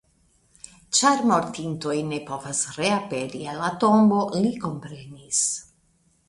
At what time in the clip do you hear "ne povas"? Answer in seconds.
2.11-2.61